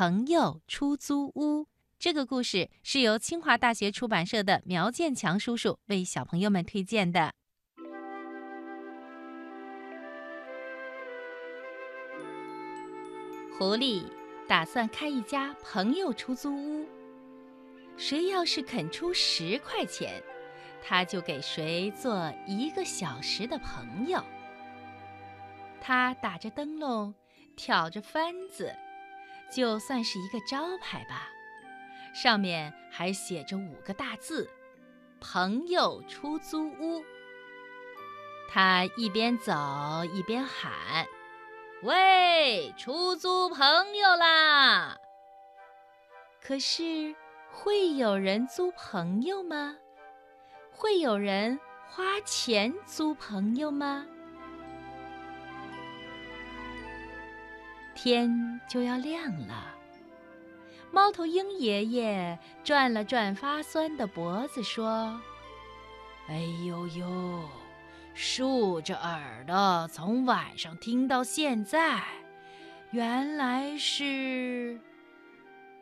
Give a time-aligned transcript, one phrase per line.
[0.00, 1.64] 朋友出租屋》。
[1.98, 7.34] 这个故事是由清华大学出版社的苗建强叔叔为小朋友们推荐的。
[13.58, 14.10] 狐狸
[14.48, 16.88] 打算开一家朋友出租屋，
[17.98, 20.22] 谁要是肯出十块钱，
[20.82, 24.24] 他就给谁做一个小时的朋友。
[25.78, 27.14] 他打着灯笼，
[27.54, 28.74] 挑着幡子，
[29.50, 31.28] 就算是一个招牌吧。
[32.12, 34.50] 上面还写着五个大字
[35.20, 37.04] ：“朋友出租屋。”
[38.50, 39.52] 他一边走
[40.12, 41.06] 一边喊
[41.82, 44.98] ：“喂，出租朋友啦！”
[46.42, 47.14] 可是，
[47.52, 49.76] 会有人租朋友吗？
[50.72, 54.06] 会有人花钱租朋友吗？
[58.02, 59.74] 天就要亮了。
[60.90, 65.20] 猫头鹰爷爷转了转发酸的脖子，说
[66.26, 67.42] ：“哎呦呦，
[68.14, 72.02] 竖着耳朵从晚上听到现在，
[72.90, 74.80] 原来是……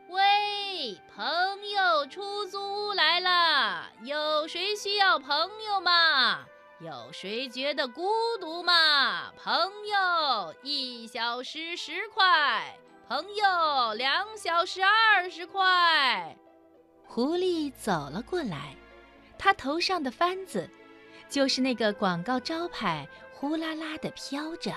[0.09, 1.25] 喂，朋
[1.70, 6.41] 友出租屋来了，有谁需要朋友吗？
[6.81, 8.09] 有谁觉得孤
[8.41, 9.33] 独吗？
[9.37, 9.53] 朋
[9.89, 12.73] 友，一小时十块。”
[13.09, 16.37] 朋友，两小时二十块。
[17.05, 18.77] 狐狸走了过来，
[19.37, 20.70] 他头上的幡子，
[21.29, 24.73] 就是那个广告招牌，呼啦啦地飘着。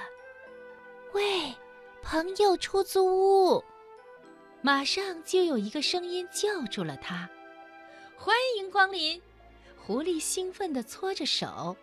[1.14, 1.54] 喂，
[2.02, 3.64] 朋友出租屋！
[4.62, 7.30] 马上就有一个声音叫住了他
[8.18, 9.22] ：“欢迎光临！”
[9.78, 11.76] 狐狸兴奋地搓着手，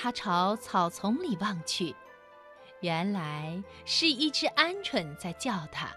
[0.00, 1.92] 他朝草丛里望去。
[2.82, 5.88] 原来是一只鹌鹑在叫它。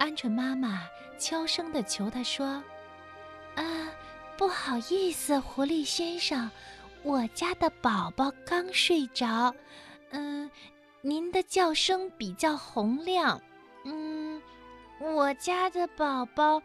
[0.00, 2.60] 鹌鹑妈妈悄声地求他说
[3.54, 3.62] ：“啊，
[4.36, 6.50] 不好意思，狐狸先生，
[7.04, 9.54] 我家的宝宝刚睡着。
[10.10, 10.50] 嗯，
[11.02, 13.40] 您的叫声比较洪亮。
[13.84, 14.42] 嗯，
[14.98, 16.60] 我家的宝宝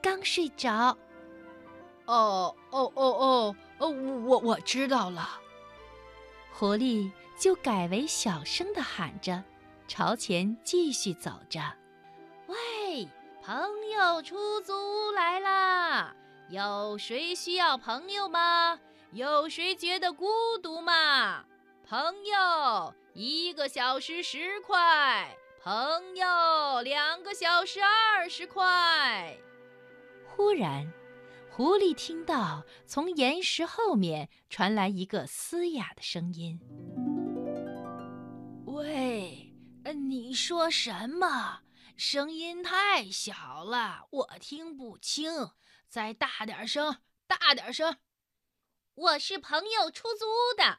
[0.00, 0.96] 刚睡着。
[2.06, 5.38] 哦哦哦哦哦，我我知道了。”
[6.60, 7.10] 狐狸。
[7.38, 9.42] 就改为小声的喊着，
[9.88, 11.58] 朝前继续走着。
[12.48, 13.08] 喂，
[13.42, 13.56] 朋
[13.88, 16.14] 友出租屋来啦！
[16.50, 18.78] 有谁需要朋友吗？
[19.12, 20.26] 有谁觉得孤
[20.62, 21.46] 独吗？
[21.88, 24.78] 朋友，一个小时十块；
[25.62, 29.34] 朋友，两个小时二十块。
[30.36, 30.86] 忽然，
[31.62, 36.58] 狐狸听到从岩石后面传来一个嘶哑的声音。
[38.64, 39.54] 喂，
[39.84, 41.60] 你说什么？
[41.98, 45.50] 声音太小了，我听不清。
[45.86, 47.98] 再大点声，大点声。
[48.94, 50.78] 我是朋友出租屋的。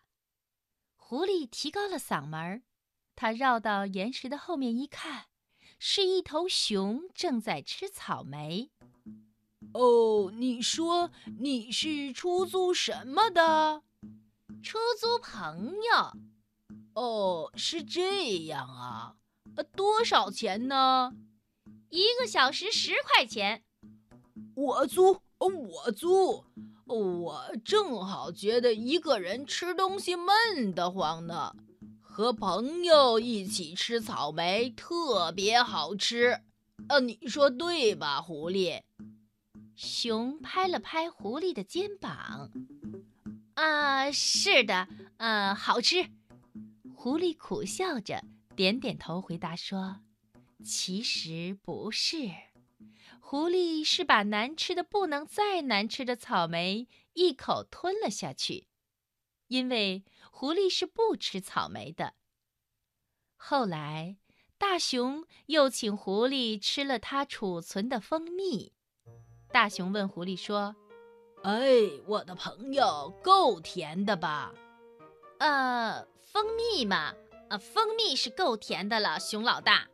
[0.96, 2.64] 狐狸提高了嗓门，
[3.16, 5.28] 他绕到岩石的后面一看，
[5.78, 8.72] 是一头熊正在吃草莓。
[9.74, 11.10] 哦，你说
[11.40, 13.82] 你是出租什么的？
[14.62, 16.14] 出租朋友。
[16.94, 19.16] 哦，是这样啊，
[19.56, 21.14] 呃，多少钱呢？
[21.90, 23.64] 一个小时十块钱。
[24.56, 26.44] 我租，我租，
[26.86, 31.56] 我正好觉得一个人吃东西闷得慌呢，
[32.02, 36.42] 和朋友一起吃草莓特别好吃。
[36.90, 38.82] 呃，你说对吧，狐狸？
[39.84, 42.52] 熊拍了拍狐狸的肩膀。
[43.56, 44.88] 啊，是的，
[45.18, 46.08] 呃，好吃。
[46.94, 48.24] 狐狸苦笑着，
[48.56, 50.02] 点点头，回答说
[50.64, 52.30] ：“其实不是，
[53.20, 58.68] 狐狸是把难吃的不能再难吃的草莓一口吞了下去，
[59.48, 62.14] 因为狐狸是不吃草莓的。
[63.36, 64.18] 后来，
[64.60, 68.74] 大熊又请狐狸吃了他储存的蜂蜜。
[69.52, 70.76] 大熊问狐狸说
[71.44, 71.62] ：‘哎，
[72.06, 74.54] 我的朋友，够甜的吧？’
[75.40, 77.14] 呃。”蜂蜜嘛，
[77.50, 79.86] 啊，蜂蜜是够甜的了，熊老大。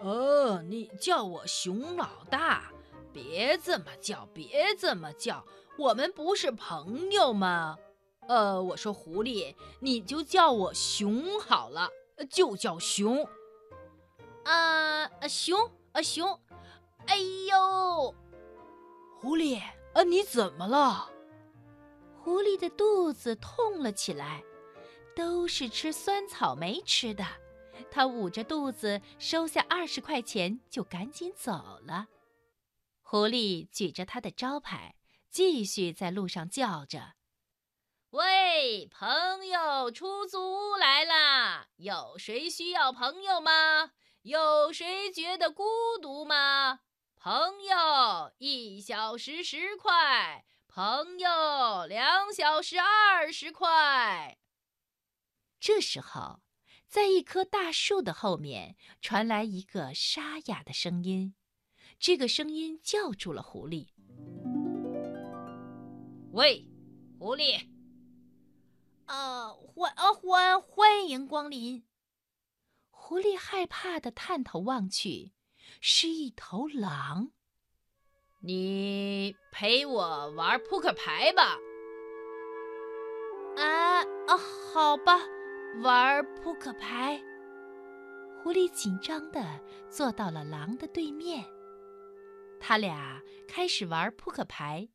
[0.00, 2.70] 哦，你叫我熊老大，
[3.12, 5.44] 别这么叫，别这么叫，
[5.76, 7.76] 我们不是朋友吗？
[8.28, 11.90] 呃，我说狐狸，你就叫我熊好了，
[12.30, 13.28] 就叫熊。
[14.44, 15.58] 啊，熊，
[15.90, 16.38] 啊熊，
[17.06, 18.14] 哎呦，
[19.24, 19.58] 狐狸，
[19.94, 21.10] 啊你怎么了？
[22.20, 24.44] 狐狸的肚子痛了起来。
[25.16, 27.24] 都是吃酸草莓吃的，
[27.90, 31.52] 他捂着肚子收下二十块钱，就赶紧走
[31.86, 32.08] 了。
[33.00, 34.96] 狐狸举着他的招牌，
[35.30, 37.14] 继续在路上叫着
[38.10, 41.68] ：“喂，朋友，出租屋来啦！
[41.76, 43.92] 有谁需要朋友吗？
[44.22, 45.64] 有谁觉得孤
[46.02, 46.80] 独吗？
[47.24, 47.32] 朋
[47.62, 54.36] 友，一小时十块；朋友，两小时二十块。”
[55.58, 56.42] 这时候。
[56.86, 61.34] 在一棵大树的后面传来一个沙哑的声音，
[61.98, 63.88] 这个声音叫住了狐狸
[66.32, 66.68] ：“喂，
[67.18, 67.66] 狐狸！
[69.06, 71.86] 啊，欢啊欢欢迎光临！”
[72.92, 75.32] 狐狸害怕的探头望去，
[75.80, 77.30] 是一头狼。
[78.42, 81.58] “你陪我玩扑克牌吧。
[83.56, 85.18] ”“啊啊，好吧。”
[85.82, 87.20] 玩扑克牌，
[88.40, 91.44] 狐狸紧张的坐到了狼的对面。
[92.60, 94.88] 他俩开始玩扑克牌。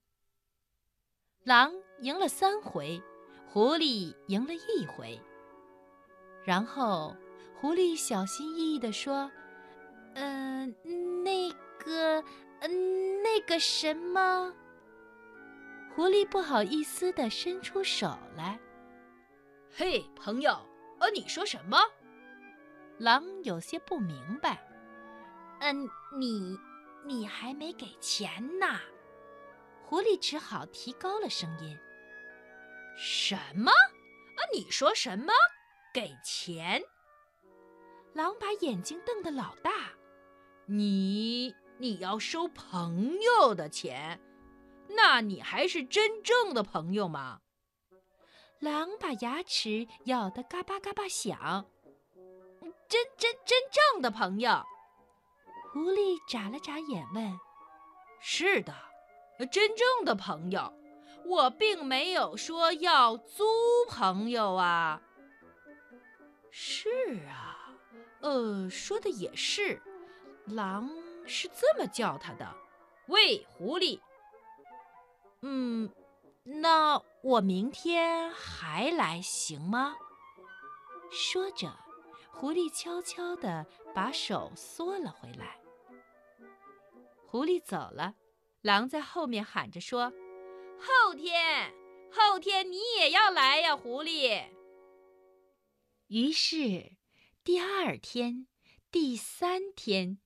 [1.44, 3.04] 狼赢了三回，
[3.46, 5.20] 狐狸赢了一回。
[6.46, 7.14] 然后，
[7.60, 9.30] 狐狸小心翼翼地说
[13.60, 14.54] ：“什么。”
[15.94, 18.58] 狐狸不好意思地伸出手来。
[19.76, 20.58] 嘿，朋友，
[21.00, 21.78] 呃，你说什么？
[22.98, 24.66] 狼有些不明白。
[25.60, 26.58] 嗯，你，
[27.06, 28.80] 你还没给钱呢。
[29.84, 31.78] 狐狸只好提高了声音。
[32.96, 33.72] 什么？
[33.72, 35.34] 啊，你说什么？
[35.94, 36.82] 给钱？
[38.14, 39.72] 狼把眼睛瞪得老大。
[40.66, 44.20] 你，你要收朋友的钱？
[44.90, 47.40] 那你还是真正的朋友吗？
[48.60, 51.66] 狼把牙齿咬得嘎巴嘎巴响，
[52.90, 54.62] 真真真正的朋友。
[55.72, 57.40] 狐狸眨了眨眼问
[58.20, 58.74] ：“是的，
[59.50, 60.74] 真正的朋友。
[61.26, 63.46] 我并没有说要租
[63.88, 65.02] 朋友啊。”
[66.52, 66.90] 是
[67.28, 67.70] 啊，
[68.20, 69.82] 呃，说的也是。
[70.46, 70.90] 狼
[71.30, 72.54] 是这么叫他的。
[73.08, 74.02] 喂，狐狸。
[75.42, 75.90] 嗯。
[76.52, 79.96] 那我明天还来行吗？
[81.12, 81.78] 说着，
[82.32, 85.60] 狐狸悄悄地把手缩了回来。
[87.28, 88.16] 狐狸走了，
[88.62, 90.12] 狼在后面喊着说
[90.82, 91.72] ：“后天，
[92.12, 94.50] 后天你也要来呀，狐狸。”
[96.08, 96.94] 于是，
[97.44, 98.48] 第二天、
[98.90, 100.18] 第三天，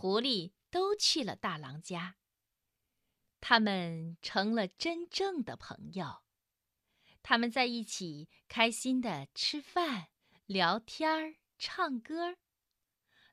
[0.00, 2.16] 狐狸都去了大狼家。
[3.38, 6.22] 他们成了真正的朋友，
[7.22, 10.08] 他们在一起开心的吃饭、
[10.46, 12.38] 聊天儿、唱歌。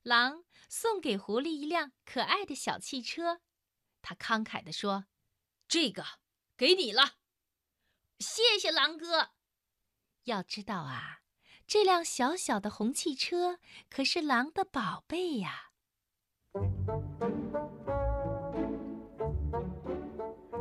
[0.02, 3.40] 狼送给狐狸一辆可爱的小汽车，
[4.02, 5.06] 他慷慨地说
[5.70, 6.04] ：“这个
[6.58, 7.16] 给你了，
[8.20, 9.32] 谢谢狼哥。
[10.24, 11.22] 要知道啊，
[11.66, 15.64] 这辆小小的红汽车可是狼的宝贝呀。”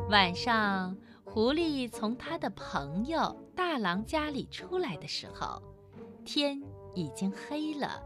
[0.09, 0.95] 晚上，
[1.25, 5.61] 狐狸从他的朋友大狼家里出来的时候，
[6.23, 6.61] 天
[6.95, 8.01] 已经黑了。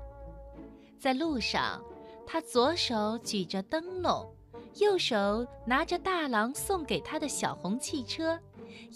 [1.00, 1.82] 在路上，
[2.26, 4.28] 他左手举着灯笼，
[4.76, 8.40] 右手拿着大狼送给他的小红汽车，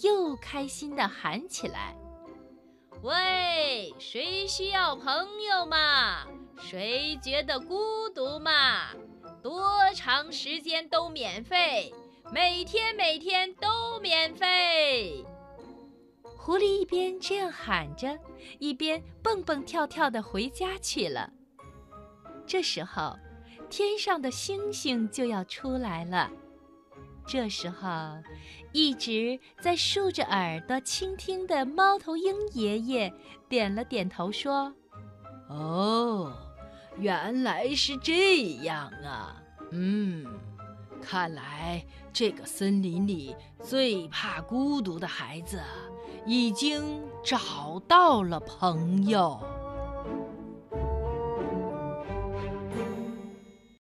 [0.03, 1.95] 又开心地喊起来
[3.05, 6.25] ：“喂，谁需要朋友吗？
[6.57, 8.87] 谁觉得孤独吗？
[9.43, 11.93] 多长时间都免费。”
[12.33, 15.23] 每天每天都免费。
[16.23, 18.17] 狐狸一边这样喊着，
[18.57, 21.31] 一边蹦蹦跳跳地回家去了。
[22.47, 23.15] 这时候，
[23.69, 26.31] 天上的星星就要出来了。
[27.27, 27.87] 这时候，
[28.71, 33.13] 一直在竖着耳朵倾听的猫头鹰爷爷
[33.49, 34.73] 点了点头，说
[35.49, 36.33] ：“哦，
[36.97, 39.41] 原来是这样啊，
[39.71, 40.25] 嗯。”
[41.01, 45.61] 看来，这个森林里最怕孤独的孩子
[46.25, 46.83] 已经
[47.23, 49.39] 找到了朋友。